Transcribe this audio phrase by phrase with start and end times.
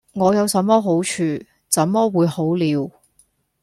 [0.13, 1.23] 我有什麼好處，
[1.69, 2.91] 怎麼會「好了」？